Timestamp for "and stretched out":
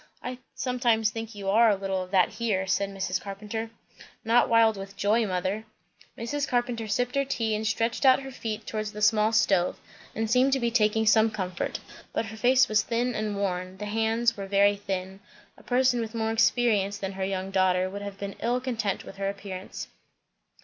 7.53-8.21